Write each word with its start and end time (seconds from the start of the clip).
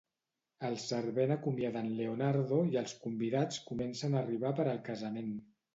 El 0.69 0.77
servent 0.83 1.33
acomiada 1.35 1.85
en 1.87 1.93
Leonardo 1.99 2.59
i 2.73 2.81
els 2.83 2.97
convidats 3.07 3.63
comencen 3.71 4.19
a 4.21 4.25
arribar 4.27 4.57
per 4.63 4.69
al 4.75 4.87
casament. 4.93 5.35